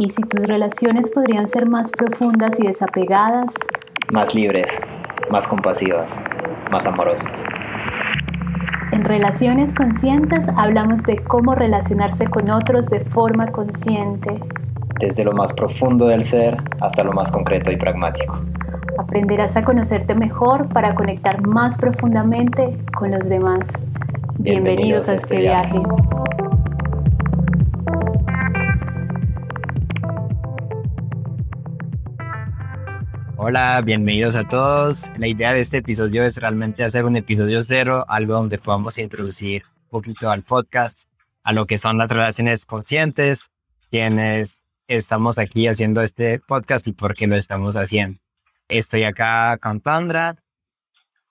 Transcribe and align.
¿Y 0.00 0.10
si 0.10 0.22
tus 0.22 0.46
relaciones 0.46 1.10
podrían 1.10 1.48
ser 1.48 1.68
más 1.68 1.90
profundas 1.90 2.54
y 2.60 2.68
desapegadas? 2.68 3.52
Más 4.12 4.32
libres, 4.32 4.80
más 5.28 5.48
compasivas, 5.48 6.20
más 6.70 6.86
amorosas. 6.86 7.42
En 8.92 9.04
Relaciones 9.04 9.74
Conscientes 9.74 10.46
hablamos 10.56 11.02
de 11.02 11.16
cómo 11.24 11.56
relacionarse 11.56 12.26
con 12.28 12.48
otros 12.48 12.86
de 12.86 13.00
forma 13.06 13.48
consciente. 13.48 14.38
Desde 15.00 15.24
lo 15.24 15.32
más 15.32 15.52
profundo 15.52 16.06
del 16.06 16.22
ser 16.22 16.56
hasta 16.80 17.02
lo 17.02 17.12
más 17.12 17.32
concreto 17.32 17.72
y 17.72 17.76
pragmático. 17.76 18.38
Aprenderás 18.98 19.56
a 19.56 19.64
conocerte 19.64 20.14
mejor 20.14 20.68
para 20.68 20.94
conectar 20.94 21.44
más 21.44 21.76
profundamente 21.76 22.78
con 22.96 23.10
los 23.10 23.28
demás. 23.28 23.68
Bienvenidos, 24.38 25.08
a 25.08 25.16
este, 25.16 25.34
este 25.34 25.48
viaje. 25.48 25.82
Hola, 33.50 33.80
bienvenidos 33.80 34.36
a 34.36 34.46
todos. 34.46 35.10
La 35.16 35.26
idea 35.26 35.54
de 35.54 35.62
este 35.62 35.78
episodio 35.78 36.22
es 36.22 36.36
realmente 36.36 36.84
hacer 36.84 37.06
un 37.06 37.16
episodio 37.16 37.62
cero, 37.62 38.04
algo 38.06 38.34
donde 38.34 38.58
podamos 38.58 38.98
introducir 38.98 39.62
un 39.84 39.88
poquito 39.88 40.30
al 40.30 40.42
podcast, 40.42 41.08
a 41.44 41.54
lo 41.54 41.66
que 41.66 41.78
son 41.78 41.96
las 41.96 42.10
relaciones 42.10 42.66
conscientes, 42.66 43.48
quienes 43.90 44.64
estamos 44.86 45.38
aquí 45.38 45.66
haciendo 45.66 46.02
este 46.02 46.40
podcast 46.40 46.86
y 46.88 46.92
por 46.92 47.14
qué 47.14 47.26
lo 47.26 47.36
estamos 47.36 47.74
haciendo. 47.74 48.20
Estoy 48.68 49.04
acá 49.04 49.56
con 49.56 49.80
Tandra. 49.80 50.36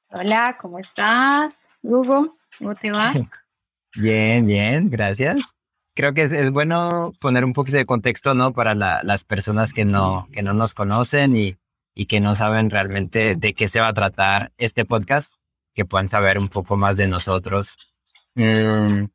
Hola, 0.09 0.57
¿cómo 0.59 0.79
estás? 0.79 1.53
Hugo, 1.83 2.35
¿cómo 2.57 2.73
te 2.73 2.89
va? 2.89 3.13
bien, 3.95 4.47
bien, 4.47 4.89
gracias. 4.89 5.53
Creo 5.93 6.15
que 6.15 6.23
es, 6.23 6.49
bueno 6.49 7.13
poner 7.21 7.45
un 7.45 7.53
poquito 7.53 7.77
de 7.77 7.85
contexto, 7.85 8.33
¿no? 8.33 8.53
Para 8.53 8.73
las 8.73 9.23
personas 9.23 9.71
que 9.71 9.85
no, 9.85 10.27
que 10.31 10.41
no 10.41 10.53
nos 10.53 10.73
conocen 10.73 11.37
y 11.37 11.57
y 11.97 12.05
que 12.05 12.19
no 12.19 12.35
saben 12.35 12.69
realmente 12.69 13.35
de 13.35 13.53
qué 13.55 13.67
se 13.67 13.79
va 13.79 13.87
a 13.87 13.93
tratar 13.93 14.51
este 14.59 14.85
podcast, 14.85 15.33
que 15.73 15.83
puedan 15.83 16.07
saber 16.07 16.37
un 16.37 16.47
poco 16.47 16.77
más 16.77 16.95
de 16.95 17.07
nosotros. 17.07 17.79
Mm, 18.35 19.05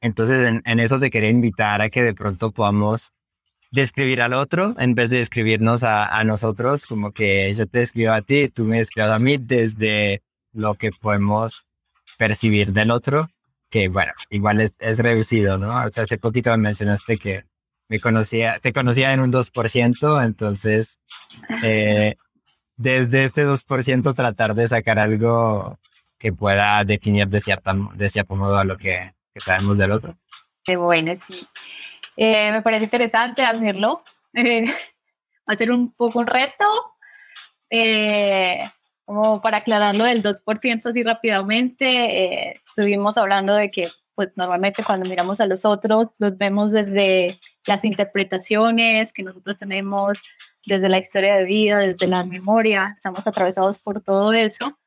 entonces, 0.00 0.62
en, 0.64 0.80
eso 0.80 0.98
te 0.98 1.10
quería 1.10 1.28
invitar 1.28 1.82
a 1.82 1.90
que 1.90 2.02
de 2.02 2.14
pronto 2.14 2.50
podamos 2.50 3.12
describir 3.70 4.22
al 4.22 4.32
otro 4.32 4.74
en 4.78 4.94
vez 4.94 5.10
de 5.10 5.18
describirnos 5.18 5.82
a, 5.82 6.24
nosotros, 6.24 6.86
como 6.86 7.12
que 7.12 7.54
yo 7.54 7.66
te 7.66 7.82
escribo 7.82 8.12
a 8.12 8.22
ti, 8.22 8.48
tú 8.48 8.64
me 8.64 8.80
escribes 8.80 9.10
a 9.10 9.18
mí 9.18 9.36
desde 9.36 10.22
lo 10.54 10.76
que 10.76 10.92
podemos 10.92 11.66
percibir 12.16 12.72
del 12.72 12.90
otro, 12.90 13.28
que 13.68 13.88
bueno, 13.88 14.12
igual 14.30 14.62
es, 14.62 14.72
es 14.78 14.98
reducido, 14.98 15.58
¿no? 15.58 15.76
O 15.84 15.90
sea, 15.90 16.04
hace 16.04 16.16
poquito 16.16 16.50
me 16.52 16.56
mencionaste 16.56 17.18
que 17.18 17.44
me 17.88 18.00
conocía, 18.00 18.58
te 18.60 18.72
conocía 18.72 19.12
en 19.12 19.20
un 19.20 19.32
2%, 19.32 20.24
entonces 20.24 20.98
eh, 21.62 22.16
desde 22.76 23.24
este 23.24 23.46
2% 23.46 24.14
tratar 24.14 24.54
de 24.54 24.68
sacar 24.68 24.98
algo 24.98 25.78
que 26.18 26.32
pueda 26.32 26.82
definir 26.84 27.28
de, 27.28 27.40
cierta, 27.40 27.74
de 27.94 28.08
cierto 28.08 28.34
modo 28.36 28.56
a 28.56 28.64
lo 28.64 28.76
que, 28.76 29.12
sabemos 29.40 29.76
del 29.78 29.90
otro. 29.90 30.16
Qué 30.64 30.76
bueno, 30.76 31.12
sí. 31.28 31.46
Eh, 32.16 32.52
me 32.52 32.62
parece 32.62 32.84
interesante 32.84 33.42
hacerlo. 33.42 34.02
a 35.46 35.54
ser 35.56 35.72
un 35.72 35.92
poco 35.92 36.20
un 36.20 36.26
reto. 36.26 36.64
Eh, 37.68 38.70
como 39.04 39.42
para 39.42 39.58
aclararlo 39.58 40.04
del 40.04 40.22
2% 40.22 40.86
así 40.86 41.02
rápidamente, 41.02 42.62
estuvimos 42.66 43.18
hablando 43.18 43.54
de 43.54 43.70
que 43.70 43.90
pues 44.14 44.30
normalmente 44.36 44.84
cuando 44.84 45.08
miramos 45.08 45.40
a 45.40 45.46
los 45.46 45.64
otros 45.64 46.08
los 46.18 46.38
vemos 46.38 46.70
desde 46.70 47.38
las 47.66 47.84
interpretaciones 47.84 49.12
que 49.12 49.22
nosotros 49.22 49.58
tenemos 49.58 50.18
desde 50.66 50.88
la 50.88 50.98
historia 50.98 51.36
de 51.36 51.44
vida, 51.44 51.78
desde 51.78 52.06
la 52.06 52.24
memoria, 52.24 52.94
estamos 52.96 53.26
atravesados 53.26 53.78
por 53.78 54.00
todo 54.00 54.32
eso. 54.32 54.78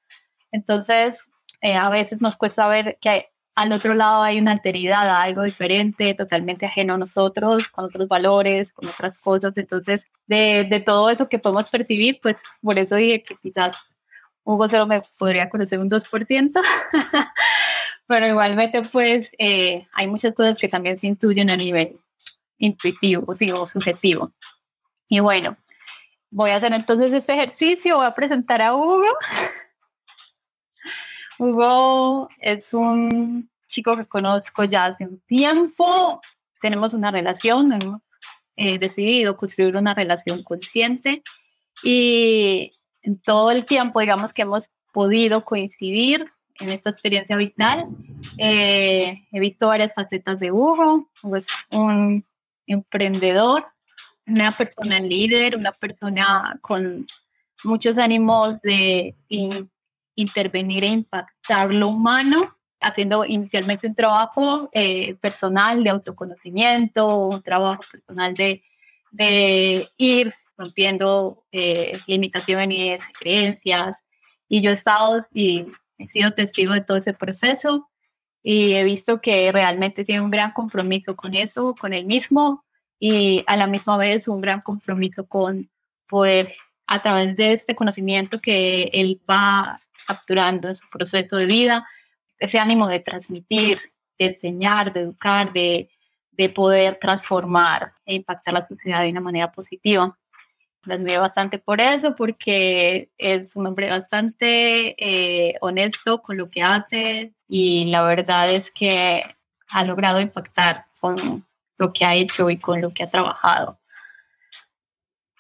Entonces, 0.52 1.18
eh, 1.62 1.76
a 1.76 1.90
veces 1.90 2.22
nos 2.22 2.38
cuesta 2.38 2.68
ver 2.68 2.98
que 3.02 3.28
al 3.56 3.72
otro 3.74 3.96
lado 3.96 4.22
hay 4.22 4.40
una 4.40 4.52
alteridad, 4.52 5.10
algo 5.22 5.44
diferente, 5.44 6.14
totalmente 6.14 6.66
ajeno 6.68 6.94
a 6.94 6.98
nosotros, 6.98 7.70
con 7.70 7.86
otros 7.86 8.08
valores, 8.08 8.72
con 8.72 8.88
otras 8.88 9.18
cosas. 9.18 9.54
Entonces, 9.58 10.08
de, 10.28 10.68
de 10.70 10.80
todo 10.80 11.10
eso 11.10 11.28
que 11.30 11.40
podemos 11.40 11.68
percibir, 11.70 12.20
pues 12.22 12.38
por 12.62 12.78
eso 12.78 12.96
dije 12.96 13.24
que 13.24 13.36
quizás 13.38 13.76
Hugo 14.44 14.70
solo 14.70 14.88
me 14.88 15.02
podría 15.18 15.50
conocer 15.50 15.80
un 15.80 15.90
2%, 15.90 16.62
pero 18.08 18.28
igualmente 18.28 18.82
pues 18.84 19.30
eh, 19.38 19.88
hay 19.92 20.08
muchas 20.08 20.34
cosas 20.34 20.58
que 20.58 20.70
también 20.70 21.00
se 21.00 21.08
intuyen 21.08 21.50
a 21.50 21.58
nivel 21.58 22.00
intuitivo, 22.58 23.34
digo, 23.36 23.70
subjetivo. 23.70 24.32
Y 25.08 25.20
bueno, 25.20 25.58
voy 26.30 26.52
a 26.52 26.58
hacer 26.58 26.74
entonces 26.74 27.14
este 27.14 27.34
ejercicio, 27.34 27.98
voy 27.98 28.06
a 28.06 28.16
presentar 28.16 28.62
a 28.62 28.76
Hugo. 28.76 29.06
Hugo 31.40 32.30
es 32.40 32.74
un 32.74 33.50
chico 33.68 33.96
que 33.96 34.06
conozco 34.06 34.64
ya 34.64 34.86
hace 34.86 35.06
un 35.06 35.20
tiempo, 35.22 36.22
tenemos 36.62 36.94
una 36.94 37.12
relación, 37.12 37.74
hemos 37.74 38.02
eh, 38.56 38.80
decidido 38.80 39.38
construir 39.38 39.76
una 39.76 39.94
relación 39.94 40.44
consciente 40.44 41.22
y 41.84 42.74
en 43.04 43.20
todo 43.20 43.52
el 43.52 43.66
tiempo, 43.66 44.00
digamos 44.00 44.34
que 44.34 44.42
hemos 44.42 44.70
podido 44.92 45.46
coincidir 45.46 46.32
en 46.60 46.72
esta 46.72 46.90
experiencia 46.90 47.36
vital. 47.36 47.88
Eh, 48.40 49.28
he 49.32 49.40
visto 49.40 49.68
varias 49.68 49.94
facetas 49.94 50.40
de 50.40 50.52
Hugo, 50.52 51.08
Hugo 51.22 51.36
es 51.36 51.48
un 51.70 52.26
emprendedor, 52.68 53.66
una 54.26 54.56
persona 54.56 55.00
líder, 55.00 55.56
una 55.56 55.72
persona 55.72 56.60
con 56.62 57.08
muchos 57.64 57.98
ánimos 57.98 58.62
de 58.62 59.16
intervenir 60.16 60.84
e 60.84 60.88
impactar 60.88 61.74
lo 61.74 61.88
humano, 61.90 62.56
haciendo 62.80 63.26
inicialmente 63.26 63.88
un 63.88 63.96
trabajo 63.96 64.70
eh, 64.74 65.16
personal 65.16 65.84
de 65.84 65.90
autoconocimiento, 65.90 67.28
un 67.28 67.42
trabajo 67.42 67.82
personal 67.92 68.34
de, 68.36 68.64
de 69.12 69.90
ir 69.98 70.34
rompiendo 70.58 71.44
eh, 71.52 72.00
limitaciones 72.08 73.00
creencias. 73.20 73.98
Y 74.50 74.62
yo 74.62 74.72
he 74.72 74.74
estado 74.74 75.26
y 75.34 75.66
he 75.98 76.08
sido 76.08 76.32
testigo 76.34 76.74
de 76.74 76.82
todo 76.82 76.98
ese 76.98 77.14
proceso 77.14 77.90
y 78.50 78.76
he 78.76 78.86
visto 78.86 79.20
que 79.20 79.52
realmente 79.52 80.06
tiene 80.06 80.22
un 80.22 80.32
gran 80.32 80.54
compromiso 80.54 81.18
con 81.18 81.34
eso, 81.36 81.76
con 81.76 81.94
él 81.94 82.06
mismo, 82.06 82.64
y 82.98 83.44
a 83.46 83.58
la 83.58 83.68
misma 83.68 83.98
vez 83.98 84.30
un 84.30 84.40
gran 84.40 84.62
compromiso 84.62 85.28
con 85.28 85.70
poder, 86.08 86.56
a 86.86 87.02
través 87.02 87.36
de 87.36 87.52
este 87.52 87.76
conocimiento 87.76 88.40
que 88.40 88.84
él 88.94 89.20
va 89.30 89.82
capturando 90.08 90.70
en 90.70 90.78
su 90.78 90.90
proceso 90.90 91.36
de 91.36 91.46
vida, 91.46 91.86
ese 92.40 92.58
ánimo 92.58 92.88
de 92.88 93.02
transmitir, 93.02 93.82
de 94.18 94.28
enseñar, 94.28 94.94
de 94.94 95.02
educar, 95.02 95.52
de, 95.52 95.90
de 96.32 96.48
poder 96.48 97.00
transformar 97.02 97.96
e 98.06 98.16
impactar 98.16 98.54
la 98.54 98.66
sociedad 98.66 99.02
de 99.02 99.10
una 99.10 99.20
manera 99.20 99.52
positiva. 99.52 100.18
Lo 100.84 100.94
admiro 100.94 101.20
bastante 101.20 101.60
por 101.60 101.82
eso, 101.82 102.16
porque 102.16 103.10
es 103.18 103.58
un 103.58 103.68
hombre 103.68 103.90
bastante 103.90 104.96
eh, 104.98 105.56
honesto 105.60 106.22
con 106.22 106.38
lo 106.38 106.50
que 106.50 106.64
hace 106.64 107.34
y 107.48 107.86
la 107.86 108.04
verdad 108.04 108.52
es 108.52 108.72
que 108.72 109.24
ha 109.70 109.84
logrado 109.84 110.20
impactar 110.20 110.86
con, 111.00 111.46
lo 111.78 111.94
que 111.94 112.06
ha 112.06 112.16
hecho 112.16 112.50
y 112.50 112.58
con 112.58 112.82
lo 112.82 112.94
que 112.94 113.04
ha 113.04 113.10
trabajado. 113.10 113.80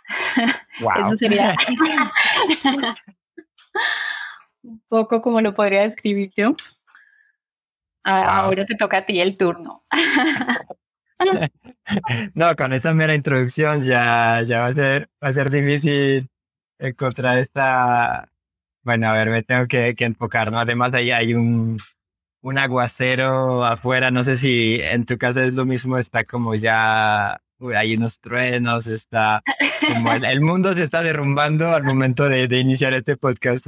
Wow. 0.79 1.07
Eso 1.07 1.18
sería 1.18 1.56
un 4.62 4.79
poco 4.88 5.23
como 5.23 5.41
lo 5.41 5.56
podría 5.56 5.81
describir 5.81 6.31
yo. 6.38 6.56
Ahora 8.03 8.63
te 8.68 8.75
toca 8.75 8.97
a 8.97 9.06
ti 9.07 9.19
el 9.19 9.38
turno. 9.38 9.83
no, 12.36 12.56
con 12.56 12.74
esa 12.74 12.94
mera 12.94 13.15
introducción 13.15 13.81
ya, 13.81 14.44
ya 14.44 14.62
va, 14.62 14.68
a 14.68 14.75
ser, 14.75 15.10
va 15.21 15.30
a 15.30 15.33
ser 15.33 15.50
difícil 15.50 16.30
encontrar 16.77 17.39
esta... 17.39 18.30
Bueno, 18.83 19.10
a 19.10 19.13
ver, 19.13 19.31
me 19.31 19.42
tengo 19.42 19.68
que, 19.68 19.95
que 19.95 20.06
enfocar, 20.06 20.51
¿no? 20.51 20.60
Además 20.60 20.94
ahí 20.94 21.10
hay 21.10 21.33
un, 21.33 21.80
un 22.48 22.58
aguacero 22.58 23.66
afuera, 23.66 24.10
no 24.10 24.24
sé 24.24 24.38
si 24.38 24.80
en 24.82 25.06
tu 25.06 25.18
casa 25.18 25.44
es 25.44 25.54
lo 25.54 25.66
mismo, 25.66 25.98
está 25.98 26.24
como 26.24 26.56
ya, 26.56 27.42
hay 27.76 27.96
unos 27.98 28.22
truenos, 28.22 28.88
está 28.88 29.44
como 29.86 30.14
el, 30.14 30.40
mundo 30.40 30.74
se 30.74 30.84
está 30.84 31.04
derrumbando 31.04 31.74
al 31.74 31.84
momento 31.84 32.30
de, 32.30 32.46
iniciar 32.58 32.94
este 32.94 33.18
podcast. 33.18 33.68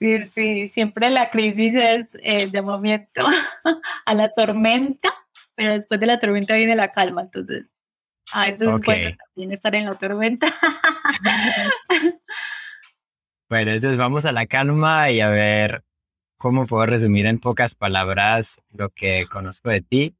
Sí, 0.00 0.18
sí, 0.34 0.70
siempre 0.74 1.10
la 1.10 1.30
crisis 1.30 1.74
es 1.76 2.06
el 2.24 2.50
llamamiento 2.50 3.24
a 4.04 4.14
la 4.14 4.32
tormenta, 4.32 5.14
pero 5.54 5.74
después 5.74 6.00
de 6.00 6.06
la 6.06 6.18
tormenta 6.18 6.56
viene 6.56 6.74
la 6.74 6.90
calma, 6.90 7.22
entonces 7.22 7.66
a 8.32 8.46
veces 8.46 8.66
okay. 8.66 9.16
también 9.16 9.52
estar 9.52 9.76
en 9.76 9.84
la 9.84 9.94
tormenta. 9.94 10.46
bueno, 13.48 13.70
entonces 13.70 13.96
vamos 13.96 14.24
a 14.24 14.32
la 14.32 14.46
calma 14.46 15.12
y 15.12 15.20
a 15.20 15.28
ver 15.28 15.84
¿Cómo 16.40 16.66
puedo 16.66 16.86
resumir 16.86 17.26
en 17.26 17.38
pocas 17.38 17.74
palabras 17.74 18.62
lo 18.72 18.88
que 18.88 19.26
conozco 19.30 19.68
de 19.68 19.82
ti? 19.82 20.14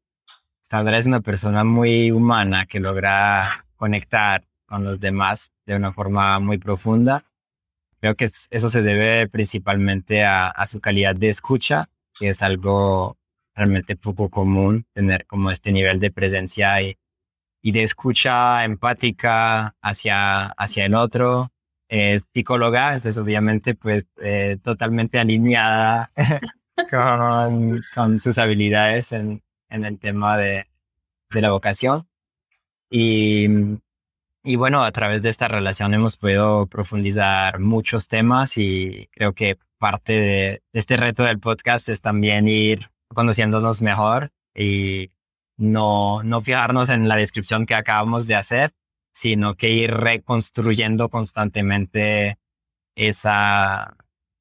Sandra 0.68 0.98
es 0.98 1.06
una 1.06 1.22
persona 1.22 1.64
muy 1.64 2.10
humana 2.10 2.66
que 2.66 2.78
logra 2.78 3.64
conectar 3.76 4.44
con 4.66 4.84
los 4.84 5.00
demás 5.00 5.50
de 5.64 5.76
una 5.76 5.94
forma 5.94 6.38
muy 6.38 6.58
profunda. 6.58 7.24
Creo 8.00 8.16
que 8.16 8.26
eso 8.26 8.68
se 8.68 8.82
debe 8.82 9.30
principalmente 9.30 10.22
a, 10.22 10.52
su 10.66 10.78
calidad 10.78 11.16
de 11.16 11.30
escucha, 11.30 11.88
que 12.18 12.28
es 12.28 12.42
algo 12.42 13.16
realmente 13.54 13.96
poco 13.96 14.28
común, 14.28 14.84
tener 14.92 15.24
como 15.24 15.50
este 15.50 15.72
nivel 15.72 16.00
de 16.00 16.10
presencia 16.10 16.82
y, 16.82 16.98
y 17.62 17.72
de 17.72 17.82
escucha 17.82 18.62
empática 18.66 19.74
hacia, 19.80 20.48
hacia 20.48 20.84
el 20.84 20.96
otro. 20.96 21.50
Es 21.90 22.28
psicóloga, 22.32 22.94
entonces 22.94 23.18
obviamente 23.18 23.74
pues 23.74 24.06
eh, 24.22 24.58
totalmente 24.62 25.18
alineada 25.18 26.12
con, 26.90 27.82
con, 27.92 28.20
sus 28.20 28.38
habilidades 28.38 29.10
en, 29.10 29.42
en 29.68 29.84
el 29.84 29.98
tema 29.98 30.38
de, 30.38 30.68
de 31.30 31.40
la 31.42 31.50
vocación. 31.50 32.06
Y, 32.90 33.48
y 34.44 34.56
bueno, 34.56 34.84
a 34.84 34.92
través 34.92 35.20
de 35.22 35.30
esta 35.30 35.48
relación 35.48 35.92
hemos 35.92 36.16
podido 36.16 36.66
profundizar 36.66 37.58
muchos 37.58 38.06
temas 38.06 38.56
y 38.56 39.08
creo 39.12 39.32
que 39.32 39.58
parte 39.78 40.12
de, 40.12 40.62
este 40.72 40.96
reto 40.96 41.24
del 41.24 41.40
podcast 41.40 41.88
es 41.88 42.00
también 42.02 42.46
ir 42.46 42.90
conociéndonos 43.08 43.82
mejor 43.82 44.30
y 44.54 45.10
no, 45.56 46.22
no 46.22 46.40
fijarnos 46.40 46.88
en 46.88 47.08
la 47.08 47.16
descripción 47.16 47.66
que 47.66 47.74
acabamos 47.74 48.26
de 48.26 48.36
hacer, 48.36 48.72
sino 49.20 49.54
que 49.54 49.68
ir 49.68 49.90
reconstruyendo 49.90 51.10
constantemente 51.10 52.38
esa, 52.96 53.94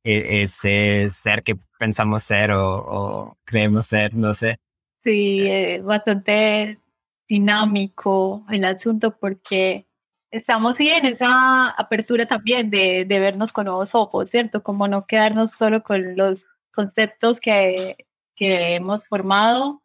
e, 0.05 0.43
ese 0.43 1.09
ser 1.09 1.43
que 1.43 1.57
pensamos 1.77 2.23
ser 2.23 2.51
o, 2.53 3.37
creemos 3.43 3.87
ser, 3.87 4.15
no 4.15 4.33
sé. 4.33 4.57
Sí, 5.03 5.45
eh, 5.47 5.81
bastante 5.81 6.79
dinámico 7.27 8.45
el 8.49 8.63
asunto 8.63 9.17
porque 9.17 9.85
estamos 10.31 10.77
sí 10.77 10.89
en 10.89 11.07
esa 11.07 11.71
apertura 11.71 12.25
también 12.25 12.69
de, 12.69 13.03
de, 13.03 13.19
vernos 13.19 13.51
con 13.51 13.65
nuevos 13.65 13.93
ojos, 13.95 14.29
¿cierto? 14.29 14.63
Como 14.63 14.87
no 14.87 15.05
quedarnos 15.07 15.51
solo 15.51 15.83
con 15.83 16.15
los 16.15 16.45
conceptos 16.73 17.41
que, 17.41 18.07
que 18.33 18.75
hemos 18.75 19.05
formado, 19.07 19.83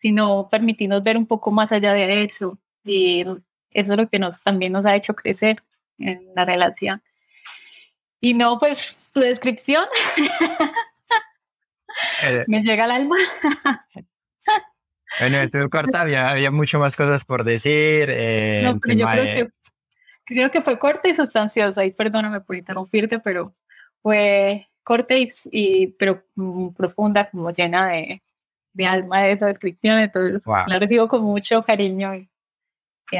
sino 0.00 0.48
permitirnos 0.50 1.02
ver 1.02 1.16
un 1.16 1.26
poco 1.26 1.50
más 1.50 1.72
allá 1.72 1.92
de 1.94 2.22
eso. 2.22 2.60
Y 2.84 3.24
eso 3.76 3.92
es 3.92 3.98
lo 3.98 4.08
que 4.08 4.18
nos, 4.18 4.40
también 4.42 4.72
nos 4.72 4.86
ha 4.86 4.96
hecho 4.96 5.14
crecer 5.14 5.62
en 5.98 6.28
la 6.34 6.46
relación. 6.46 7.02
Y 8.20 8.32
no, 8.32 8.58
pues, 8.58 8.96
tu 9.12 9.20
descripción 9.20 9.84
eh, 12.22 12.44
me 12.48 12.62
llega 12.62 12.84
al 12.84 12.90
alma. 12.90 13.16
bueno, 15.20 15.38
estuvo 15.38 15.68
corta, 15.68 16.00
había, 16.00 16.30
había 16.30 16.50
mucho 16.50 16.78
más 16.78 16.96
cosas 16.96 17.24
por 17.24 17.44
decir. 17.44 18.08
Eh, 18.10 18.62
no, 18.64 18.78
pero 18.80 18.94
yo 18.94 19.06
creo 19.06 19.24
que 19.24 19.50
creo 20.24 20.50
que 20.50 20.62
fue 20.62 20.78
corta 20.78 21.08
y 21.08 21.14
sustanciosa, 21.14 21.84
y 21.84 21.92
perdóname 21.92 22.40
por 22.40 22.56
interrumpirte, 22.56 23.18
pero 23.18 23.54
fue 24.02 24.68
corta 24.82 25.14
y, 25.16 25.86
pero 25.98 26.24
mm, 26.34 26.68
profunda, 26.70 27.28
como 27.30 27.50
llena 27.50 27.88
de, 27.88 28.22
de 28.72 28.86
alma 28.86 29.20
de 29.20 29.32
esa 29.32 29.46
descripción, 29.46 29.98
entonces 29.98 30.42
la 30.66 30.78
recibo 30.78 31.08
con 31.08 31.22
mucho 31.22 31.62
cariño 31.62 32.14
y, 32.14 32.28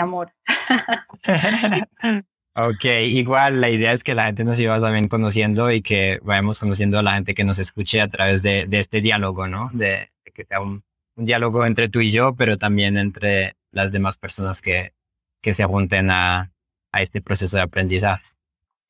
amor. 0.01 0.33
ok, 2.55 2.85
igual 3.03 3.61
la 3.61 3.71
idea 3.71 3.93
es 3.93 4.03
que 4.03 4.15
la 4.15 4.27
gente 4.27 4.45
nos 4.45 4.59
iba 4.61 4.81
también 4.81 5.09
conociendo 5.09 5.71
y 5.71 5.83
que 5.83 6.19
vayamos 6.23 6.59
conociendo 6.59 6.99
a 6.99 7.03
la 7.03 7.15
gente 7.15 7.35
que 7.35 7.45
nos 7.45 7.59
escuche 7.59 8.01
a 8.01 8.09
través 8.09 8.43
de, 8.43 8.67
de 8.67 8.79
este 8.81 9.01
diálogo, 9.01 9.47
¿no? 9.47 9.71
De, 9.73 10.11
que 10.35 10.45
sea 10.45 10.61
un, 10.61 10.85
un, 11.17 11.25
diálogo 11.25 11.65
entre 11.65 11.89
tú 11.89 12.01
y 12.01 12.11
yo, 12.11 12.35
pero 12.35 12.59
también 12.59 12.99
entre 12.99 13.57
las 13.71 13.93
demás 13.93 14.19
personas 14.19 14.61
que, 14.61 14.93
que 15.41 15.55
se 15.55 15.65
junten 15.65 16.11
a, 16.11 16.53
a 16.93 17.03
este 17.03 17.23
proceso 17.23 17.57
de 17.57 17.63
aprendizaje. 17.63 18.27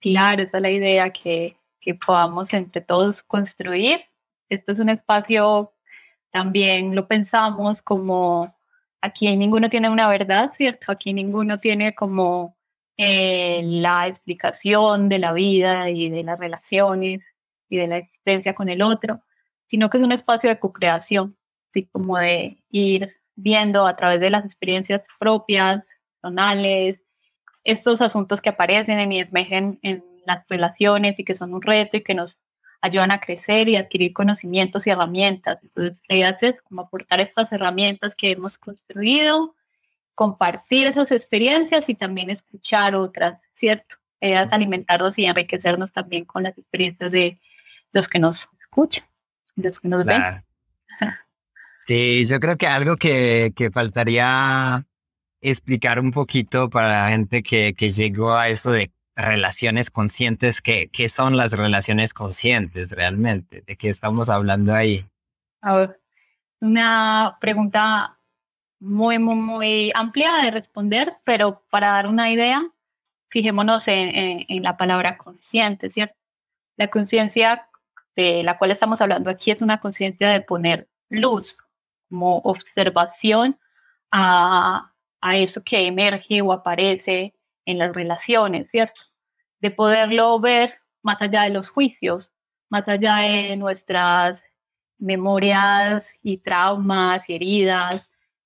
Claro, 0.00 0.42
esa 0.42 0.58
es 0.58 0.62
la 0.62 0.70
idea 0.70 1.10
que, 1.10 1.56
que 1.80 1.94
podamos 1.94 2.52
entre 2.52 2.80
todos 2.80 3.22
construir. 3.22 4.00
Esto 4.48 4.72
es 4.72 4.78
un 4.78 4.88
espacio, 4.88 5.72
también 6.30 6.94
lo 6.94 7.06
pensamos 7.06 7.82
como 7.82 8.55
aquí 9.00 9.34
ninguno 9.36 9.68
tiene 9.70 9.90
una 9.90 10.08
verdad, 10.08 10.52
¿cierto? 10.56 10.92
Aquí 10.92 11.12
ninguno 11.12 11.58
tiene 11.60 11.94
como 11.94 12.56
eh, 12.96 13.62
la 13.64 14.06
explicación 14.06 15.08
de 15.08 15.18
la 15.18 15.32
vida 15.32 15.90
y 15.90 16.08
de 16.10 16.24
las 16.24 16.38
relaciones 16.38 17.20
y 17.68 17.76
de 17.76 17.86
la 17.88 17.98
existencia 17.98 18.54
con 18.54 18.68
el 18.68 18.82
otro, 18.82 19.22
sino 19.68 19.90
que 19.90 19.98
es 19.98 20.04
un 20.04 20.12
espacio 20.12 20.48
de 20.48 20.58
co-creación, 20.58 21.36
como 21.92 22.18
de 22.18 22.62
ir 22.70 23.16
viendo 23.34 23.86
a 23.86 23.96
través 23.96 24.20
de 24.20 24.30
las 24.30 24.44
experiencias 24.46 25.02
propias, 25.18 25.84
personales, 26.22 27.00
estos 27.64 28.00
asuntos 28.00 28.40
que 28.40 28.48
aparecen 28.48 29.12
y 29.12 29.20
emergen 29.20 29.78
en 29.82 30.04
las 30.24 30.46
relaciones 30.48 31.18
y 31.18 31.24
que 31.24 31.34
son 31.34 31.52
un 31.54 31.62
reto 31.62 31.96
y 31.96 32.02
que 32.02 32.14
nos 32.14 32.38
ayudan 32.80 33.10
a 33.10 33.20
crecer 33.20 33.68
y 33.68 33.76
adquirir 33.76 34.12
conocimientos 34.12 34.86
y 34.86 34.90
herramientas. 34.90 35.58
Entonces, 35.62 35.96
la 36.08 36.16
idea 36.16 36.36
es 36.40 36.60
como 36.62 36.82
aportar 36.82 37.20
estas 37.20 37.52
herramientas 37.52 38.14
que 38.14 38.30
hemos 38.30 38.58
construido, 38.58 39.54
compartir 40.14 40.86
esas 40.86 41.10
experiencias 41.12 41.88
y 41.88 41.94
también 41.94 42.30
escuchar 42.30 42.94
otras, 42.94 43.40
¿cierto? 43.56 43.96
es 44.20 44.52
alimentarnos 44.52 45.18
y 45.18 45.26
enriquecernos 45.26 45.92
también 45.92 46.24
con 46.24 46.42
las 46.42 46.56
experiencias 46.56 47.10
de 47.10 47.38
los 47.92 48.08
que 48.08 48.18
nos 48.18 48.48
escuchan, 48.58 49.04
de 49.54 49.68
los 49.68 49.78
que 49.78 49.88
nos 49.88 50.04
ven. 50.04 50.22
Sí, 51.86 52.26
yo 52.26 52.40
creo 52.40 52.56
que 52.56 52.66
algo 52.66 52.96
que, 52.96 53.52
que 53.54 53.70
faltaría 53.70 54.84
explicar 55.40 56.00
un 56.00 56.10
poquito 56.10 56.68
para 56.68 57.02
la 57.02 57.10
gente 57.10 57.42
que, 57.42 57.74
que 57.74 57.90
llegó 57.90 58.34
a 58.34 58.48
eso 58.48 58.72
de 58.72 58.90
relaciones 59.16 59.90
conscientes, 59.90 60.60
¿qué, 60.60 60.88
¿qué 60.92 61.08
son 61.08 61.36
las 61.36 61.54
relaciones 61.54 62.12
conscientes 62.12 62.90
realmente? 62.90 63.62
¿De 63.66 63.76
qué 63.76 63.88
estamos 63.88 64.28
hablando 64.28 64.74
ahí? 64.74 65.06
Una 66.60 67.38
pregunta 67.40 68.18
muy, 68.78 69.18
muy, 69.18 69.90
amplia 69.94 70.36
de 70.42 70.50
responder, 70.50 71.16
pero 71.24 71.62
para 71.70 71.92
dar 71.92 72.06
una 72.06 72.30
idea, 72.30 72.62
fijémonos 73.30 73.88
en, 73.88 74.44
en 74.48 74.62
la 74.62 74.76
palabra 74.76 75.16
consciente, 75.16 75.90
¿cierto? 75.90 76.16
La 76.76 76.88
conciencia 76.88 77.68
de 78.14 78.42
la 78.42 78.58
cual 78.58 78.70
estamos 78.70 79.00
hablando 79.00 79.30
aquí 79.30 79.50
es 79.50 79.62
una 79.62 79.80
conciencia 79.80 80.30
de 80.30 80.40
poner 80.40 80.88
luz 81.08 81.56
como 82.08 82.38
observación 82.38 83.58
a, 84.10 84.92
a 85.20 85.36
eso 85.36 85.62
que 85.62 85.86
emerge 85.86 86.42
o 86.42 86.52
aparece 86.52 87.34
en 87.64 87.78
las 87.78 87.94
relaciones, 87.94 88.70
¿cierto? 88.70 89.00
De 89.60 89.70
poderlo 89.70 90.38
ver 90.40 90.74
más 91.02 91.20
allá 91.22 91.42
de 91.42 91.50
los 91.50 91.68
juicios, 91.68 92.30
más 92.68 92.86
allá 92.88 93.16
de 93.16 93.56
nuestras 93.56 94.44
memorias 94.98 96.04
y 96.22 96.38
traumas 96.38 97.28
y 97.28 97.34
heridas, 97.34 98.02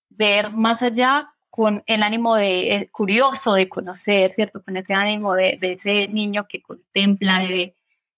ver 0.08 0.50
más 0.50 0.82
allá 0.82 1.32
con 1.48 1.82
el 1.86 2.02
ánimo 2.02 2.36
de 2.36 2.74
eh, 2.74 2.90
curioso 2.90 3.54
de 3.54 3.68
conocer, 3.68 4.34
¿cierto? 4.34 4.62
Con 4.62 4.76
ese 4.76 4.94
ánimo 4.94 5.34
de, 5.34 5.58
ese 5.60 6.08
niño 6.08 6.46
que 6.48 6.62
contempla, 6.62 7.40
de, 7.40 7.74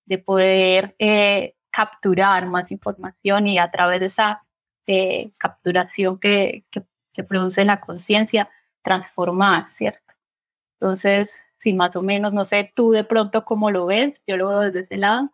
de 0.07 0.19
poder 0.19 0.95
eh, 0.99 1.55
capturar 1.71 2.47
más 2.47 2.71
información 2.71 3.47
y 3.47 3.59
a 3.59 3.71
través 3.71 4.01
de 4.01 4.07
esa 4.07 4.45
eh, 4.87 5.33
capturación 5.39 6.19
que, 6.19 6.65
que 6.71 6.83
que 7.13 7.25
produce 7.25 7.65
la 7.65 7.81
conciencia, 7.81 8.51
transformar, 8.83 9.73
¿cierto? 9.75 10.01
Entonces, 10.81 11.39
si 11.63 11.73
más 11.73 11.95
o 11.97 12.03
menos, 12.03 12.33
no 12.33 12.45
sé, 12.45 12.73
tú 12.75 12.91
de 12.91 13.05
pronto 13.05 13.45
cómo 13.45 13.71
lo 13.71 13.87
ves, 13.87 14.15
yo 14.27 14.37
lo 14.37 14.49
veo 14.49 14.61
desde 14.61 14.81
ese 14.81 14.97
lado. 14.97 15.31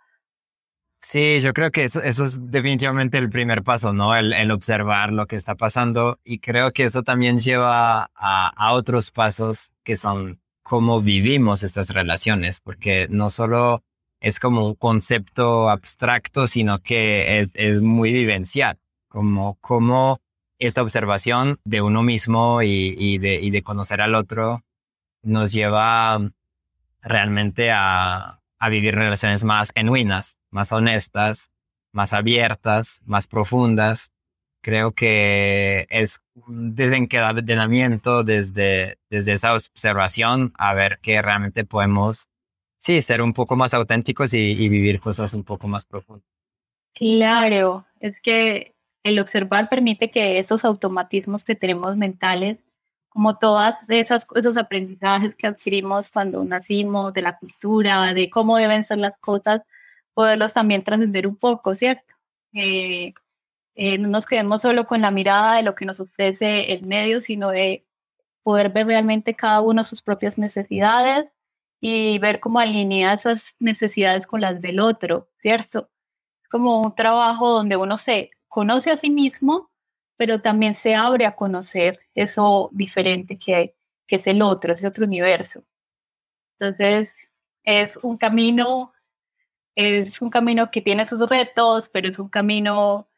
Sí, 1.01 1.39
yo 1.41 1.53
creo 1.53 1.71
que 1.71 1.85
eso, 1.85 2.03
eso 2.03 2.25
es 2.25 2.51
definitivamente 2.51 3.19
el 3.19 3.31
primer 3.31 3.63
paso, 3.63 3.93
¿no? 3.93 4.17
El, 4.17 4.33
el, 4.33 4.51
observar 4.51 5.13
lo 5.13 5.27
que 5.27 5.37
está 5.37 5.55
pasando 5.55 6.19
y 6.25 6.41
creo 6.41 6.73
que 6.73 6.85
eso 6.85 7.03
también 7.05 7.39
lleva 7.39 8.11
a, 8.15 8.49
a 8.57 8.73
otros 8.73 9.13
pasos 9.13 9.71
que 9.85 9.95
son 9.95 10.41
cómo 10.69 11.01
vivimos 11.01 11.63
estas 11.63 11.91
relaciones, 11.91 12.61
porque 12.61 13.07
no 13.11 13.31
solo 13.31 13.83
es 14.21 14.41
como 14.41 14.67
un 14.67 14.75
concepto 14.75 15.71
abstracto, 15.71 16.47
sino 16.47 16.81
que 16.81 17.39
es, 17.39 17.53
es 17.55 17.81
muy 17.81 18.13
vivencial, 18.13 18.79
como 19.09 19.57
cómo 19.61 20.21
esta 20.59 20.83
observación 20.83 21.61
de 21.65 21.81
uno 21.81 22.03
mismo 22.03 22.63
y, 22.63 23.19
de, 23.19 23.49
de, 23.51 23.63
conocer 23.63 24.01
al 24.01 24.15
otro 24.15 24.65
nos 25.23 25.53
lleva 25.53 26.19
realmente 27.03 27.71
a, 27.73 28.41
vivir 28.71 28.95
relaciones 28.95 29.45
más 29.45 29.71
genuinas, 29.75 30.37
más 30.51 30.73
honestas, 30.73 31.51
más 31.93 32.13
abiertas, 32.13 33.01
más 33.05 33.29
profundas. 33.29 34.11
Creo 34.63 34.93
que 34.93 35.87
es 35.91 36.21
un 36.35 36.75
desencadenamiento 36.75 38.25
desde, 38.25 38.99
desde 39.11 39.33
esa 39.35 39.55
observación 39.55 40.53
a 40.59 40.75
ver 40.75 40.99
que 41.01 41.23
realmente 41.23 41.65
podemos, 41.65 42.27
sí, 42.81 43.01
ser 43.01 43.23
un 43.23 43.33
poco 43.33 43.55
más 43.55 43.75
auténticos 43.75 44.35
y 44.35 44.69
vivir 44.69 45.01
cosas 45.01 45.35
un 45.35 45.45
poco 45.45 45.69
más 45.69 45.87
profundas. 45.87 46.29
Claro, 46.99 47.87
es 48.01 48.21
que 48.21 48.75
el 49.05 49.21
observar 49.21 49.69
permite 49.69 50.11
que 50.11 50.39
esos 50.39 50.65
automatismos 50.65 51.45
que 51.45 51.55
tenemos 51.55 51.97
mentales, 51.97 52.59
como 53.19 53.37
todas 53.37 53.75
esas, 53.89 54.29
esos 54.37 54.57
aprendizajes 54.57 55.35
que 55.35 55.49
adquirimos 55.49 56.09
cuando 56.09 56.45
nacimos, 56.45 57.13
de 57.13 57.23
la 57.23 57.37
cultura, 57.37 58.15
de 58.15 58.31
cómo 58.31 58.57
deben 58.59 58.85
ser 58.85 58.99
las 58.99 59.19
cosas, 59.19 59.63
poderlos 60.15 60.53
también 60.53 60.85
trascender 60.85 61.27
un 61.27 61.35
poco, 61.35 61.75
¿cierto? 61.75 62.15
Eh, 62.53 63.13
eh, 63.75 63.99
no 63.99 64.07
nos 64.07 64.25
quedemos 64.25 64.63
solo 64.63 64.87
con 64.87 65.01
la 65.01 65.11
mirada 65.11 65.57
de 65.57 65.65
lo 65.65 65.75
que 65.75 65.85
nos 65.85 65.99
ofrece 65.99 66.73
el 66.73 66.87
medio, 66.87 67.21
sino 67.21 67.51
de 67.51 67.85
poder 68.45 68.71
ver 68.71 68.87
realmente 68.87 69.35
cada 69.35 69.63
uno 69.63 69.83
sus 69.83 70.01
propias 70.01 70.39
necesidades 70.39 71.27
y 71.81 72.21
ver 72.21 72.39
cómo 72.39 72.61
alinea 72.61 73.15
esas 73.15 73.57
necesidades 73.59 74.29
con 74.29 74.43
las 74.43 74.61
del 74.61 74.79
otro, 74.79 75.29
¿cierto? 75.43 75.91
Es 76.45 76.49
como 76.49 76.83
un 76.83 76.95
trabajo 76.95 77.49
donde 77.49 77.77
uno 77.77 77.99
se 77.99 78.31
conoce 78.47 78.93
a 78.93 78.97
sí 78.97 79.11
mismo, 79.11 79.68
pero 80.19 80.43
también 80.43 80.75
se 80.75 80.97
abre 80.97 81.25
a 81.25 81.37
conocer 81.37 82.01
eso 82.15 82.69
diferente 82.73 83.39
que, 83.39 83.75
que 84.07 84.17
es 84.17 84.27
el 84.27 84.43
otro, 84.43 84.73
ese 84.75 84.87
otro 84.87 85.07
universo. 85.07 85.63
Entonces, 86.59 87.15
es 87.63 87.97
un 88.03 88.19
camino, 88.19 88.93
es 89.77 90.21
un 90.21 90.29
camino 90.29 90.73
que 90.73 90.83
tiene 90.83 91.07
sus 91.07 91.27
retos, 91.29 91.89
pero 91.93 92.09
es 92.09 92.19
un 92.19 92.29
camino 92.29 93.09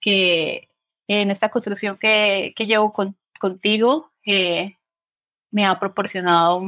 que 0.00 0.68
en 1.06 1.30
esta 1.30 1.48
construcción 1.48 1.96
que, 1.96 2.52
que 2.56 2.66
llevo 2.66 2.92
con, 2.92 3.16
contigo 3.38 4.10
eh, 4.26 4.76
me 5.52 5.64
ha 5.64 5.78
proporcionado 5.78 6.60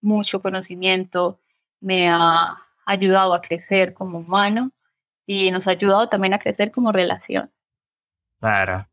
mucho 0.00 0.42
conocimiento, 0.42 1.38
me 1.80 2.08
ha 2.10 2.58
ayudado 2.84 3.34
a 3.34 3.40
crecer 3.40 3.94
como 3.94 4.18
humano 4.18 4.72
y 5.26 5.52
nos 5.52 5.68
ha 5.68 5.70
ayudado 5.70 6.08
también 6.08 6.34
a 6.34 6.40
crecer 6.40 6.72
como 6.72 6.90
relación. 6.90 7.52
Claro. 8.40 8.88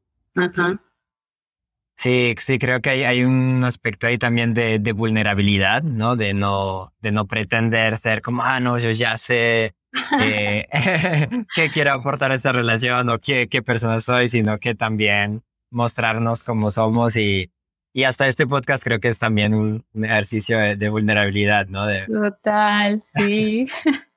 Sí, 1.98 2.34
sí, 2.40 2.60
creo 2.60 2.82
que 2.82 2.92
hay, 2.92 3.04
hay 3.04 3.24
un 3.26 3.62
aspecto 3.66 4.08
ahí 4.08 4.18
también 4.18 4.54
de, 4.54 4.80
de, 4.80 4.92
vulnerabilidad, 4.94 5.84
¿no? 5.84 6.16
De 6.16 6.34
no, 6.34 6.94
de 7.02 7.12
no 7.12 7.28
pretender 7.28 7.98
ser 7.98 8.22
como, 8.22 8.42
ah, 8.42 8.62
no, 8.62 8.78
yo 8.78 8.92
ya 8.92 9.18
sé 9.18 9.76
eh, 10.22 10.68
qué 11.56 11.70
quiero 11.72 11.92
aportar 11.92 12.32
a 12.32 12.36
esta 12.36 12.54
relación 12.54 13.10
o 13.10 13.20
qué, 13.20 13.50
qué 13.50 13.62
persona 13.62 14.00
soy, 14.00 14.30
sino 14.30 14.60
que 14.60 14.76
también 14.76 15.44
mostrarnos 15.72 16.44
como 16.44 16.72
somos 16.72 17.18
y, 17.18 17.52
y 17.92 18.06
hasta 18.06 18.28
este 18.28 18.48
podcast 18.48 18.82
creo 18.82 19.02
que 19.02 19.10
es 19.10 19.20
también 19.20 19.54
un, 19.54 19.84
ejercicio 20.02 20.58
de, 20.58 20.78
de, 20.78 20.88
vulnerabilidad, 20.90 21.68
¿no? 21.68 21.86
De... 21.86 22.06
Total, 22.08 23.04
sí. 23.16 23.68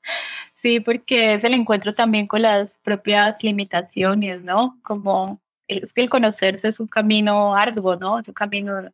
Sí, 0.62 0.78
porque 0.78 1.34
es 1.34 1.42
el 1.42 1.54
encuentro 1.54 1.92
también 1.92 2.28
con 2.28 2.42
las 2.42 2.76
propias 2.84 3.36
limitaciones, 3.42 4.42
¿no? 4.44 4.78
Como 4.84 5.42
es 5.68 5.92
que 5.92 6.02
el 6.02 6.10
conocerse 6.10 6.68
es 6.68 6.80
un 6.80 6.88
camino 6.88 7.54
arduo, 7.54 7.96
¿no? 7.96 8.18
Es 8.18 8.28
un 8.28 8.34
camino 8.34 8.90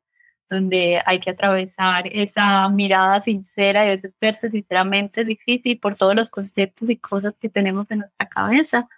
donde 0.50 1.02
hay 1.04 1.20
que 1.20 1.30
atravesar 1.30 2.06
esa 2.06 2.68
mirada 2.68 3.20
sincera 3.20 3.92
y 3.92 4.00
verse 4.20 4.50
sinceramente 4.50 5.22
es 5.22 5.26
difícil 5.26 5.78
por 5.78 5.94
todos 5.96 6.14
los 6.14 6.30
conceptos 6.30 6.88
y 6.88 6.96
cosas 6.96 7.34
que 7.40 7.48
tenemos 7.48 7.86
en 7.90 8.00
nuestra 8.00 8.28
cabeza. 8.28 8.88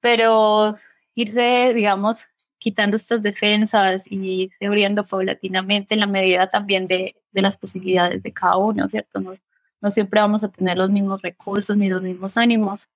Pero 0.00 0.76
irse, 1.14 1.74
digamos, 1.74 2.24
quitando 2.58 2.96
estas 2.96 3.22
defensas 3.22 4.04
y 4.06 4.42
irse 4.44 4.66
abriendo 4.66 5.06
paulatinamente 5.06 5.94
en 5.94 6.00
la 6.00 6.06
medida 6.06 6.48
también 6.50 6.86
de, 6.86 7.16
de 7.32 7.42
las 7.42 7.56
posibilidades 7.56 8.22
de 8.22 8.32
cada 8.32 8.56
uno, 8.56 8.88
¿cierto? 8.88 9.20
No, 9.20 9.34
no 9.80 9.90
siempre 9.90 10.20
vamos 10.20 10.42
a 10.42 10.48
tener 10.48 10.76
los 10.76 10.90
mismos 10.90 11.22
recursos 11.22 11.76
ni 11.76 11.88
los 11.88 12.02
mismos 12.02 12.36
ánimos, 12.36 12.88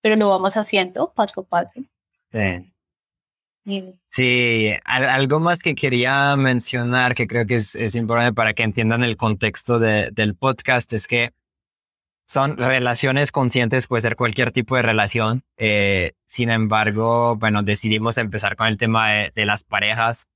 pero 0.00 0.16
lo 0.16 0.28
vamos 0.28 0.56
haciendo 0.56 1.12
paso 1.12 1.40
a 1.40 1.44
paso. 1.44 1.80
Sí. 2.32 2.71
Sí, 4.08 4.72
algo 4.84 5.40
más 5.40 5.60
que 5.60 5.74
quería 5.74 6.34
mencionar 6.36 7.14
que 7.14 7.26
creo 7.26 7.46
que 7.46 7.56
es, 7.56 7.94
importante 7.94 8.32
para 8.32 8.54
que 8.54 8.64
entiendan 8.64 9.04
el 9.04 9.16
contexto 9.16 9.78
de, 9.78 10.10
del 10.12 10.34
podcast 10.34 10.92
es 10.92 11.06
que 11.06 11.30
son 12.26 12.56
relaciones 12.56 13.30
conscientes, 13.30 13.86
puede 13.86 14.00
ser 14.00 14.16
cualquier 14.16 14.52
tipo 14.52 14.74
de 14.74 14.82
relación. 14.82 15.42
Eh, 15.58 16.12
sin 16.26 16.50
embargo, 16.50 17.36
bueno, 17.36 17.62
decidimos 17.62 18.16
empezar 18.18 18.56
con 18.56 18.68
el 18.68 18.78
tema 18.78 19.10
de, 19.10 19.32
de 19.34 19.46
las 19.46 19.64
parejas 19.64 20.26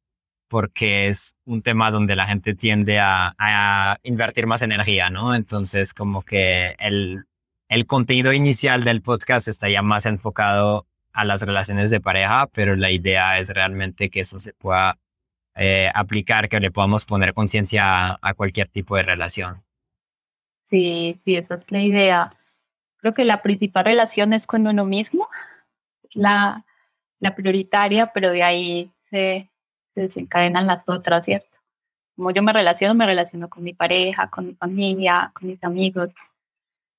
porque 0.48 1.08
es 1.08 1.34
un 1.44 1.62
tema 1.62 1.90
donde 1.90 2.16
la 2.16 2.26
gente 2.26 2.54
tiende 2.54 2.98
a, 2.98 3.34
a, 3.38 3.98
invertir 4.02 4.46
más 4.46 4.62
energía, 4.62 5.10
¿no? 5.10 5.34
Entonces, 5.34 5.92
como 5.94 6.22
que 6.22 6.76
el, 6.78 7.24
el 7.68 7.86
contenido 7.86 8.32
inicial 8.32 8.84
del 8.84 9.02
podcast 9.02 9.48
está 9.48 9.68
ya 9.68 9.82
más 9.82 10.06
enfocado 10.06 10.86
a 11.16 11.24
las 11.24 11.42
relaciones 11.42 11.90
de 11.90 12.00
pareja, 12.00 12.46
pero 12.52 12.76
la 12.76 12.90
idea 12.90 13.38
es 13.38 13.48
realmente 13.48 14.10
que 14.10 14.20
eso 14.20 14.38
se 14.38 14.52
pueda 14.52 14.98
eh, 15.54 15.90
aplicar, 15.94 16.50
que 16.50 16.60
le 16.60 16.70
podamos 16.70 17.06
poner 17.06 17.32
conciencia 17.32 18.18
a, 18.20 18.34
cualquier 18.34 18.68
tipo 18.68 18.96
de 18.96 19.02
relación. 19.02 19.64
Sí, 20.68 21.18
sí, 21.24 21.36
esa 21.36 21.54
es 21.54 21.64
la 21.70 21.80
idea. 21.80 22.36
Creo 22.98 23.14
que 23.14 23.24
la 23.24 23.40
principal 23.40 23.86
relación 23.86 24.34
es 24.34 24.46
con 24.46 24.66
uno 24.66 24.84
mismo, 24.84 25.30
la, 26.12 26.66
la 27.18 27.34
prioritaria, 27.34 28.12
pero 28.12 28.30
de 28.30 28.42
ahí 28.42 28.92
se, 29.08 29.50
se 29.94 30.02
desencadenan 30.02 30.66
las 30.66 30.86
otras, 30.86 31.24
¿cierto? 31.24 31.56
Como 32.14 32.30
yo 32.32 32.42
me 32.42 32.52
relaciono, 32.52 32.94
me 32.94 33.06
relaciono 33.06 33.48
con 33.48 33.64
mi 33.64 33.72
pareja, 33.72 34.28
con 34.28 34.48
mi 34.48 34.54
familia, 34.54 35.32
con 35.34 35.48
mis 35.48 35.64
amigos. 35.64 36.10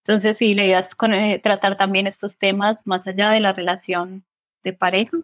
Entonces, 0.08 0.38
sí, 0.38 0.54
la 0.54 0.64
idea 0.64 0.80
es 0.80 0.96
con, 0.96 1.14
eh, 1.14 1.38
tratar 1.38 1.76
también 1.76 2.08
estos 2.08 2.38
temas 2.38 2.78
más 2.86 3.06
allá 3.06 3.30
de 3.30 3.42
la 3.42 3.52
relación 3.52 4.24
de 4.64 4.72
pareja, 4.72 5.18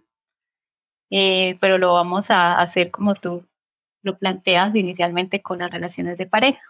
eh, 1.09 1.57
pero 1.61 1.77
lo 1.77 1.93
vamos 1.93 2.29
a 2.29 2.59
hacer 2.59 2.91
como 2.91 3.15
tú 3.15 3.47
lo 4.01 4.17
planteas 4.17 4.75
inicialmente 4.75 5.41
con 5.41 5.59
las 5.59 5.71
relaciones 5.71 6.17
de 6.17 6.25
pareja. 6.25 6.61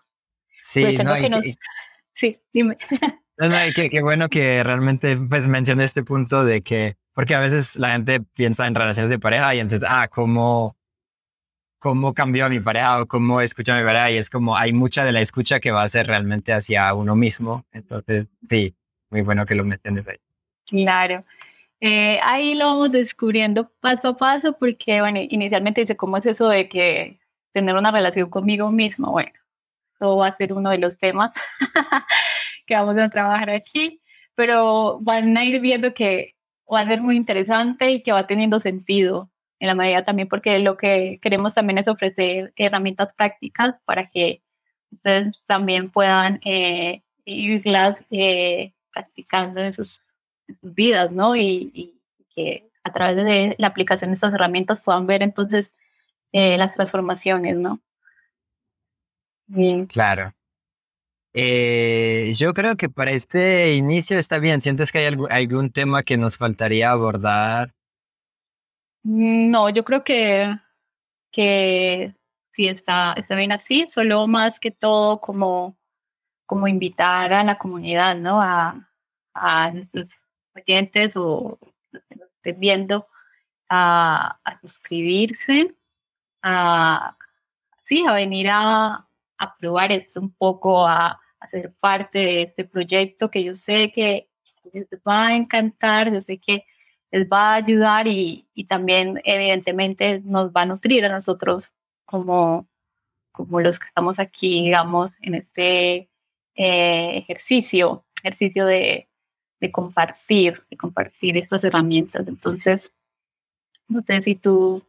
Sí, 0.61 0.83
no, 1.03 1.15
que 1.15 1.29
nos... 1.29 1.41
sí 2.13 2.39
dime. 2.53 2.77
No, 3.35 3.49
no, 3.49 3.57
qué, 3.75 3.89
qué 3.89 4.03
bueno 4.03 4.29
que 4.29 4.63
realmente 4.63 5.17
pues 5.17 5.47
mencioné 5.47 5.85
este 5.85 6.03
punto 6.03 6.45
de 6.45 6.61
que, 6.61 6.97
porque 7.13 7.33
a 7.33 7.39
veces 7.39 7.77
la 7.77 7.93
gente 7.93 8.21
piensa 8.21 8.67
en 8.67 8.75
relaciones 8.75 9.09
de 9.09 9.17
pareja 9.17 9.55
y 9.55 9.59
entonces, 9.59 9.89
ah, 9.89 10.07
¿cómo, 10.07 10.77
cómo 11.83 12.13
cambió 12.13 12.45
a 12.45 12.49
mi 12.49 12.61
pareja 12.61 13.01
o 13.01 13.07
cómo 13.07 13.41
escucha 13.41 13.75
a 13.75 13.77
mi 13.77 13.85
pareja 13.85 14.11
y 14.11 14.15
es 14.15 14.29
como 14.29 14.55
hay 14.55 14.71
mucha 14.71 15.03
de 15.03 15.11
la 15.11 15.19
escucha 15.19 15.59
que 15.59 15.69
va 15.69 15.83
a 15.83 15.89
ser 15.89 16.07
realmente 16.07 16.53
hacia 16.53 16.93
uno 16.93 17.13
mismo. 17.13 17.65
Entonces, 17.73 18.27
sí, 18.47 18.73
muy 19.09 19.19
bueno 19.19 19.45
que 19.45 19.53
lo 19.53 19.65
meten 19.65 19.97
ahí. 19.97 20.15
Claro. 20.65 21.25
Eh, 21.81 22.21
ahí 22.23 22.55
lo 22.55 22.67
vamos 22.67 22.93
descubriendo 22.93 23.69
paso 23.81 24.07
a 24.07 24.17
paso 24.17 24.57
porque, 24.57 25.01
bueno, 25.01 25.19
inicialmente 25.27 25.81
dice, 25.81 25.97
¿cómo 25.97 26.15
es 26.15 26.25
eso 26.25 26.47
de 26.47 26.69
que 26.69 27.19
tener 27.51 27.75
una 27.75 27.91
relación 27.91 28.29
conmigo 28.29 28.71
mismo? 28.71 29.11
Bueno, 29.11 29.33
eso 29.95 30.15
va 30.15 30.27
a 30.27 30.37
ser 30.37 30.53
uno 30.53 30.69
de 30.69 30.77
los 30.77 30.97
temas 30.97 31.31
que 32.65 32.75
vamos 32.75 32.95
a 32.95 33.09
trabajar 33.09 33.49
aquí, 33.49 33.99
pero 34.35 34.99
van 35.01 35.35
a 35.35 35.43
ir 35.43 35.59
viendo 35.59 35.93
que 35.93 36.37
va 36.73 36.79
a 36.79 36.87
ser 36.87 37.01
muy 37.01 37.17
interesante 37.17 37.91
y 37.91 38.03
que 38.03 38.13
va 38.13 38.25
teniendo 38.25 38.61
sentido 38.61 39.32
en 39.63 39.67
la 39.67 39.75
medida 39.75 40.03
también 40.03 40.27
porque 40.27 40.59
lo 40.59 40.75
que 40.75 41.19
queremos 41.21 41.53
también 41.53 41.77
es 41.77 41.87
ofrecer 41.87 42.51
herramientas 42.57 43.13
prácticas 43.13 43.75
para 43.85 44.09
que 44.09 44.41
ustedes 44.91 45.41
también 45.45 45.89
puedan 45.89 46.41
eh, 46.43 47.01
irlas 47.23 48.03
eh, 48.11 48.73
practicando 48.91 49.61
en 49.61 49.71
sus, 49.71 50.05
vidas, 50.61 51.11
¿no? 51.13 51.37
Y, 51.37 51.97
que 52.35 52.69
a 52.83 52.91
través 52.91 53.15
de 53.15 53.55
la 53.57 53.67
aplicación 53.67 54.09
de 54.09 54.15
estas 54.15 54.33
herramientas 54.33 54.81
puedan 54.81 55.07
ver 55.07 55.23
entonces 55.23 55.71
eh, 56.33 56.57
las 56.57 56.75
transformaciones, 56.75 57.55
¿no? 57.55 57.79
Bien. 59.47 59.85
Claro. 59.85 60.33
Eh, 61.33 62.33
yo 62.35 62.53
creo 62.53 62.75
que 62.75 62.89
para 62.89 63.11
este 63.11 63.75
inicio 63.75 64.17
está 64.17 64.39
bien. 64.39 64.59
¿Sientes 64.59 64.91
que 64.91 64.97
hay 64.97 65.17
algún 65.29 65.71
tema 65.71 66.03
que 66.03 66.17
nos 66.17 66.37
faltaría 66.37 66.91
abordar 66.91 67.73
no, 69.03 69.69
yo 69.69 69.83
creo 69.83 70.03
que, 70.03 70.55
que 71.31 72.15
sí 72.53 72.67
está, 72.67 73.13
está 73.17 73.35
bien 73.35 73.51
así, 73.51 73.87
solo 73.87 74.27
más 74.27 74.59
que 74.59 74.71
todo 74.71 75.19
como, 75.21 75.77
como 76.45 76.67
invitar 76.67 77.33
a 77.33 77.43
la 77.43 77.57
comunidad, 77.57 78.15
¿no? 78.15 78.41
A, 78.41 78.89
a 79.33 79.71
nuestros 79.71 80.09
oyentes 80.55 81.15
o 81.15 81.59
estén 81.91 82.59
viendo 82.59 83.07
a, 83.69 84.39
a 84.43 84.59
suscribirse, 84.61 85.75
a, 86.41 87.17
sí, 87.85 88.05
a 88.07 88.13
venir 88.13 88.49
a, 88.49 89.07
a 89.37 89.57
probar 89.57 89.91
esto 89.91 90.21
un 90.21 90.31
poco, 90.31 90.87
a, 90.87 91.19
a 91.39 91.49
ser 91.49 91.73
parte 91.79 92.19
de 92.19 92.41
este 92.43 92.65
proyecto 92.65 93.29
que 93.31 93.43
yo 93.43 93.55
sé 93.55 93.91
que 93.91 94.29
les 94.71 94.87
va 95.07 95.27
a 95.27 95.35
encantar, 95.35 96.11
yo 96.13 96.21
sé 96.21 96.39
que 96.39 96.65
les 97.13 97.29
va 97.29 97.51
a 97.51 97.55
ayudar 97.55 98.07
y, 98.07 98.47
y, 98.55 98.63
también 98.65 99.21
evidentemente 99.23 100.19
nos 100.25 100.51
va 100.51 100.63
a 100.63 100.65
nutrir 100.65 101.05
a 101.05 101.09
nosotros 101.09 101.71
como, 102.05 102.67
como 103.31 103.61
los 103.61 103.77
que 103.77 103.85
estamos 103.85 104.17
aquí, 104.17 104.63
digamos, 104.63 105.11
en 105.21 105.35
este 105.35 106.09
eh, 106.55 107.17
ejercicio, 107.17 108.03
ejercicio 108.23 108.65
de, 108.65 109.07
de, 109.59 109.71
compartir, 109.71 110.63
de 110.71 110.77
compartir 110.77 111.37
estas 111.37 111.63
herramientas. 111.63 112.27
Entonces, 112.27 112.91
No 113.87 114.01
sé 114.01 114.23
si 114.23 114.33
tú 114.33 114.83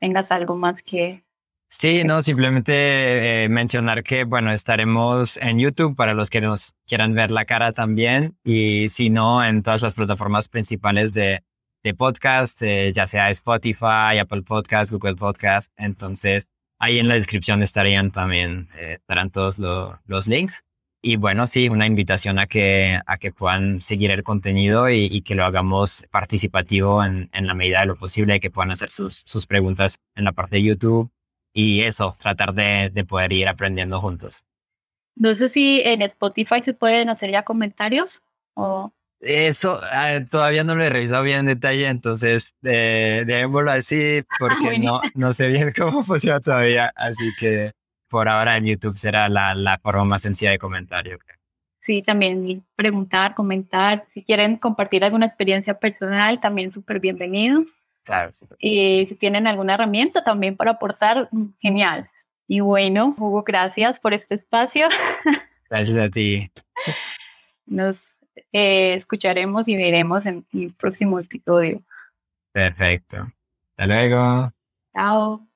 tengas 0.00 0.32
algo 0.32 0.56
más 0.56 0.82
que... 0.82 1.22
Sí, 1.68 2.04
no, 2.04 2.22
simplemente 2.22 3.44
eh, 3.44 3.48
mencionar 3.48 4.04
que, 4.04 4.22
bueno, 4.22 4.52
estaremos 4.52 5.36
en 5.38 5.58
YouTube 5.58 5.96
para 5.96 6.14
los 6.14 6.30
que 6.30 6.40
nos 6.40 6.74
quieran 6.86 7.14
ver 7.14 7.32
la 7.32 7.44
cara 7.44 7.72
también 7.72 8.38
y 8.44 8.88
si 8.88 9.10
no, 9.10 9.44
en 9.44 9.62
todas 9.64 9.82
las 9.82 9.94
plataformas 9.94 10.48
principales 10.48 11.12
de, 11.12 11.42
de 11.82 11.94
podcast, 11.94 12.62
eh, 12.62 12.92
ya 12.94 13.08
sea 13.08 13.30
Spotify, 13.30 14.18
Apple 14.20 14.42
Podcast, 14.42 14.92
Google 14.92 15.16
Podcast. 15.16 15.72
Entonces, 15.76 16.48
ahí 16.78 17.00
en 17.00 17.08
la 17.08 17.14
descripción 17.14 17.62
estarían 17.62 18.12
también, 18.12 18.68
eh, 18.78 18.94
estarán 19.00 19.30
todos 19.30 19.58
los 19.58 20.28
links. 20.28 20.62
Y 21.02 21.16
bueno, 21.16 21.46
sí, 21.48 21.68
una 21.68 21.86
invitación 21.86 22.38
a 22.38 22.46
que, 22.46 23.00
a 23.06 23.18
que 23.18 23.32
puedan 23.32 23.82
seguir 23.82 24.12
el 24.12 24.22
contenido 24.22 24.88
y, 24.88 25.20
que 25.22 25.34
lo 25.34 25.44
hagamos 25.44 26.06
participativo 26.10 27.04
en, 27.04 27.28
en, 27.32 27.46
la 27.46 27.54
medida 27.54 27.80
de 27.80 27.86
lo 27.86 27.96
posible, 27.96 28.40
que 28.40 28.50
puedan 28.50 28.70
hacer 28.70 28.90
sus, 28.90 29.22
sus 29.26 29.46
preguntas 29.46 29.96
en 30.14 30.24
la 30.24 30.32
parte 30.32 30.56
de 30.56 30.62
YouTube 30.62 31.10
y 31.56 31.80
eso, 31.84 32.14
tratar 32.20 32.52
de, 32.52 32.90
de 32.92 33.04
poder 33.04 33.32
ir 33.32 33.48
aprendiendo 33.48 33.98
juntos. 33.98 34.44
No 35.14 35.34
sé 35.34 35.48
si 35.48 35.80
en 35.82 36.02
Spotify 36.02 36.60
se 36.62 36.74
pueden 36.74 37.08
hacer 37.08 37.30
ya 37.30 37.44
comentarios 37.44 38.20
o... 38.52 38.92
Eso 39.20 39.80
ah, 39.90 40.18
todavía 40.30 40.64
no 40.64 40.74
lo 40.74 40.84
he 40.84 40.90
revisado 40.90 41.22
bien 41.22 41.40
en 41.40 41.46
detalle, 41.46 41.88
entonces 41.88 42.54
eh, 42.62 43.24
debémoslo 43.26 43.70
así 43.70 44.22
porque 44.38 44.78
no, 44.78 45.00
no 45.14 45.32
sé 45.32 45.48
bien 45.48 45.72
cómo 45.74 46.04
funciona 46.04 46.40
todavía, 46.40 46.92
así 46.94 47.30
que 47.38 47.72
por 48.10 48.28
ahora 48.28 48.58
en 48.58 48.66
YouTube 48.66 48.98
será 48.98 49.30
la, 49.30 49.54
la 49.54 49.78
forma 49.78 50.04
más 50.04 50.22
sencilla 50.22 50.50
de 50.50 50.58
comentario. 50.58 51.18
Sí, 51.80 52.02
también 52.02 52.66
preguntar, 52.76 53.34
comentar. 53.34 54.06
Si 54.12 54.22
quieren 54.22 54.58
compartir 54.58 55.04
alguna 55.04 55.24
experiencia 55.24 55.78
personal, 55.78 56.38
también 56.38 56.70
súper 56.70 57.00
bienvenido. 57.00 57.64
Claro. 58.06 58.32
Y 58.60 59.04
si 59.08 59.16
tienen 59.16 59.48
alguna 59.48 59.74
herramienta 59.74 60.22
también 60.22 60.56
para 60.56 60.70
aportar, 60.72 61.28
mm, 61.32 61.46
genial. 61.60 62.08
Y 62.46 62.60
bueno, 62.60 63.16
Hugo, 63.18 63.42
gracias 63.42 63.98
por 63.98 64.14
este 64.14 64.36
espacio. 64.36 64.88
Gracias 65.68 65.98
a 65.98 66.08
ti. 66.08 66.48
Nos 67.66 68.08
eh, 68.52 68.94
escucharemos 68.94 69.66
y 69.66 69.74
veremos 69.74 70.24
en 70.24 70.46
el 70.52 70.72
próximo 70.72 71.18
episodio. 71.18 71.82
Perfecto. 72.52 73.26
Hasta 73.70 73.86
luego. 73.88 74.52
Chao. 74.94 75.55